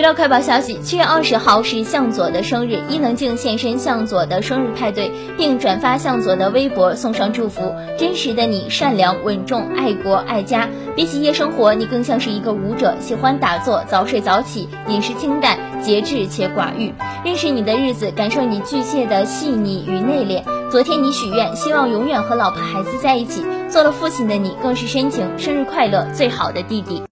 [0.00, 7.74] 娱乐快报消息七月二十号是向佐的生日伊能静现身向佐的生日派对并转发向佐的微博送上祝福。
[7.98, 16.94] 真实的你善良稳重爱国爱家比起夜生活你更像是一个舞者喜欢打坐早睡早起饮食清淡节制且寡欲。
[17.22, 20.42] 认识你的日子感受你巨蟹的细腻与内敛。
[20.70, 27.02] 昨天你许愿希望永远和老婆孩子在一起做了父亲的你更是深情生日快乐最好的弟弟。